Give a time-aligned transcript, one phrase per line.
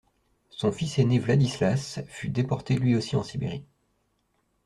[0.49, 3.67] Son fils aîné Wladislas fut déporté lui aussi en Sibérie.